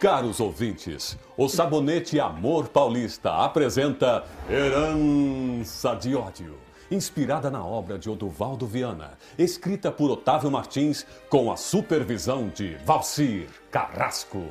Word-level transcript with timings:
Caros 0.00 0.40
ouvintes, 0.40 1.14
o 1.36 1.46
Sabonete 1.46 2.18
Amor 2.18 2.68
Paulista 2.68 3.34
apresenta 3.34 4.24
Herança 4.48 5.94
de 5.94 6.16
Ódio, 6.16 6.56
inspirada 6.90 7.50
na 7.50 7.62
obra 7.62 7.98
de 7.98 8.08
Oduvaldo 8.08 8.66
Viana, 8.66 9.18
escrita 9.36 9.92
por 9.92 10.10
Otávio 10.10 10.50
Martins 10.50 11.06
com 11.28 11.52
a 11.52 11.56
supervisão 11.58 12.48
de 12.48 12.76
Valcir 12.76 13.46
Carrasco. 13.70 14.42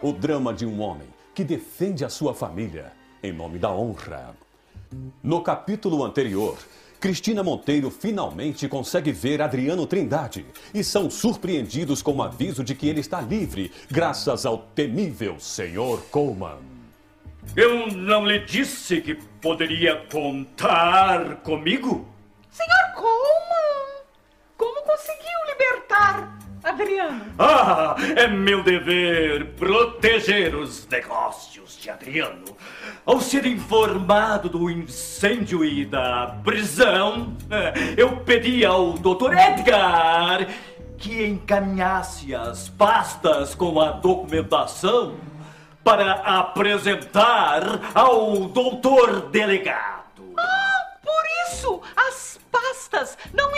O 0.00 0.12
drama 0.12 0.54
de 0.54 0.64
um 0.64 0.80
homem 0.80 1.08
que 1.34 1.42
defende 1.42 2.04
a 2.04 2.08
sua 2.08 2.32
família 2.32 2.92
em 3.24 3.32
nome 3.32 3.58
da 3.58 3.72
honra. 3.72 4.36
No 5.20 5.42
capítulo 5.42 6.04
anterior, 6.04 6.56
Cristina 7.02 7.42
Monteiro 7.42 7.90
finalmente 7.90 8.68
consegue 8.68 9.10
ver 9.10 9.42
Adriano 9.42 9.88
Trindade 9.88 10.46
e 10.72 10.84
são 10.84 11.10
surpreendidos 11.10 12.00
com 12.00 12.12
o 12.12 12.22
aviso 12.22 12.62
de 12.62 12.76
que 12.76 12.88
ele 12.88 13.00
está 13.00 13.20
livre, 13.20 13.72
graças 13.90 14.46
ao 14.46 14.56
temível 14.56 15.34
Senhor 15.40 16.00
Coleman. 16.12 16.60
Eu 17.56 17.88
não 17.88 18.24
lhe 18.24 18.38
disse 18.38 19.00
que 19.00 19.16
poderia 19.40 19.96
contar 20.12 21.38
comigo? 21.38 22.06
Senhor 22.52 22.94
Coleman, 22.94 24.04
como 24.56 24.82
conseguiu 24.82 25.38
libertar 25.48 26.11
Adriano? 26.82 27.24
Ah, 27.38 27.96
é 28.16 28.26
meu 28.26 28.62
dever 28.62 29.46
proteger 29.54 30.54
os 30.54 30.86
negócios 30.88 31.78
de 31.78 31.88
Adriano. 31.90 32.56
Ao 33.06 33.20
ser 33.20 33.46
informado 33.46 34.48
do 34.48 34.70
incêndio 34.70 35.64
e 35.64 35.84
da 35.84 36.36
prisão, 36.44 37.36
eh, 37.50 37.94
eu 37.96 38.16
pedi 38.18 38.64
ao 38.64 38.92
Dr. 38.92 39.32
Edgar 39.32 40.46
que 40.98 41.26
encaminhasse 41.26 42.34
as 42.34 42.68
pastas 42.68 43.54
com 43.54 43.80
a 43.80 43.90
documentação 43.90 45.16
para 45.82 46.12
apresentar 46.12 47.90
ao 47.92 48.46
doutor 48.46 49.22
delegado. 49.30 50.32
Ah, 50.38 50.96
por 51.02 51.24
isso 51.48 51.80
as 51.96 52.38
pastas 52.52 53.18
não 53.34 53.54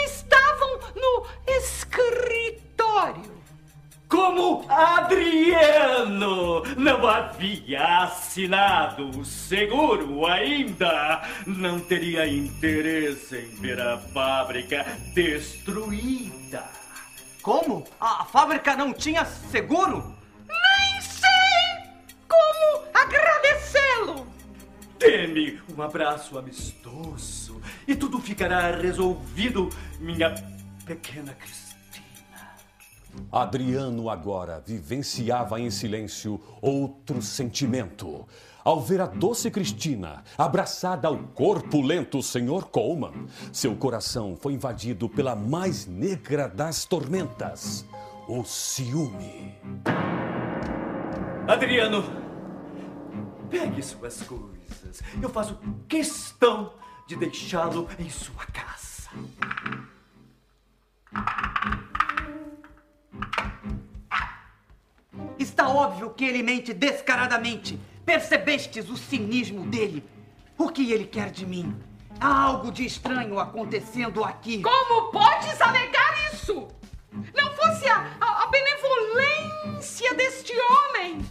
Adriano 6.15 6.63
não 6.77 7.07
havia 7.07 8.03
assinado 8.03 9.09
o 9.19 9.25
seguro 9.25 10.25
ainda, 10.25 11.21
não 11.45 11.79
teria 11.79 12.25
interesse 12.25 13.37
em 13.37 13.61
ver 13.61 13.79
a 13.81 13.97
fábrica 13.97 14.85
destruída. 15.13 16.63
Como? 17.41 17.85
A 17.99 18.23
fábrica 18.25 18.75
não 18.75 18.93
tinha 18.93 19.25
seguro? 19.25 20.15
Nem 20.47 21.01
sei 21.01 21.91
como 22.27 22.85
agradecê-lo. 22.93 24.27
Dê-me 24.97 25.59
um 25.77 25.81
abraço 25.81 26.37
amistoso 26.37 27.61
e 27.85 27.93
tudo 27.93 28.19
ficará 28.19 28.71
resolvido, 28.71 29.69
minha 29.99 30.33
pequena 30.85 31.33
Cristina. 31.33 31.64
Adriano 33.31 34.09
agora 34.09 34.63
vivenciava 34.65 35.59
em 35.59 35.69
silêncio 35.69 36.39
outro 36.61 37.21
sentimento. 37.21 38.25
Ao 38.63 38.81
ver 38.81 38.99
a 38.99 39.05
doce 39.05 39.51
Cristina 39.51 40.23
abraçada 40.37 41.07
ao 41.07 41.17
corpulento 41.17 42.23
Sr. 42.23 42.65
Coleman, 42.71 43.27
seu 43.53 43.75
coração 43.75 44.35
foi 44.35 44.53
invadido 44.53 45.07
pela 45.07 45.35
mais 45.35 45.85
negra 45.85 46.47
das 46.47 46.83
tormentas, 46.83 47.85
o 48.27 48.43
ciúme. 48.43 49.53
Adriano, 51.47 52.03
pegue 53.51 53.83
suas 53.83 54.23
coisas. 54.23 55.03
Eu 55.21 55.29
faço 55.29 55.59
questão 55.87 56.73
de 57.07 57.15
deixá-lo 57.15 57.87
em 57.99 58.09
sua 58.09 58.45
casa. 58.45 58.64
Está 65.65 65.75
óbvio 65.75 66.11
que 66.11 66.23
ele 66.23 66.43
mente 66.43 66.71
descaradamente. 66.75 67.79
Percebestes 68.05 68.87
o 68.87 68.95
cinismo 68.95 69.65
dele? 69.65 70.07
O 70.55 70.69
que 70.69 70.91
ele 70.91 71.07
quer 71.07 71.31
de 71.31 71.43
mim? 71.43 71.75
Há 72.19 72.43
algo 72.43 72.71
de 72.71 72.85
estranho 72.85 73.39
acontecendo 73.39 74.23
aqui. 74.23 74.61
Como 74.61 75.11
podes 75.11 75.59
alegar 75.59 76.31
isso? 76.31 76.67
Não 77.33 77.51
fosse 77.55 77.87
a, 77.87 78.15
a, 78.21 78.43
a 78.43 78.47
benevolência 78.47 80.13
deste 80.13 80.53
homem. 80.53 81.25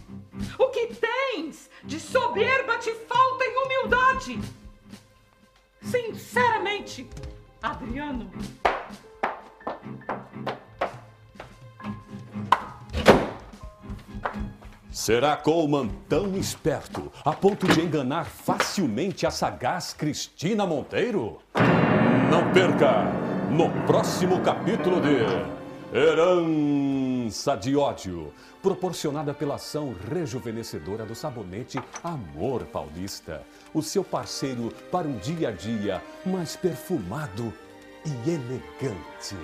O 0.59 0.67
que 0.67 0.87
tens 0.87 1.69
de 1.85 1.97
soberba 1.97 2.77
te 2.77 2.93
falta 3.07 3.45
em 3.45 3.57
humildade. 3.57 4.39
Sinceramente, 5.81 7.07
Adriano. 7.63 8.29
Será 14.95 15.35
Coleman 15.35 15.89
tão 16.07 16.37
esperto 16.37 17.11
a 17.25 17.33
ponto 17.33 17.67
de 17.67 17.81
enganar 17.81 18.23
facilmente 18.23 19.25
a 19.25 19.29
sagaz 19.29 19.91
Cristina 19.91 20.65
Monteiro? 20.65 21.39
Não 22.31 22.53
perca 22.53 23.03
no 23.51 23.69
próximo 23.85 24.39
capítulo 24.39 25.01
de 25.01 25.17
Herança 25.93 27.57
de 27.57 27.75
Ódio, 27.75 28.31
proporcionada 28.63 29.33
pela 29.33 29.55
ação 29.55 29.93
rejuvenescedora 30.09 31.05
do 31.05 31.13
sabonete 31.13 31.77
Amor 32.01 32.63
Paulista, 32.63 33.43
o 33.73 33.81
seu 33.81 34.01
parceiro 34.01 34.71
para 34.89 35.09
um 35.09 35.17
dia 35.17 35.49
a 35.49 35.51
dia 35.51 36.01
mais 36.25 36.55
perfumado 36.55 37.53
e 38.05 38.29
elegante. 38.29 39.35